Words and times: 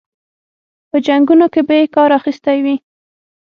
په 0.89 0.97
جنګونو 1.05 1.45
کې 1.53 1.61
به 1.67 1.73
یې 1.79 1.85
کار 1.95 2.09
اخیستی 2.19 2.57
وي. 2.65 2.75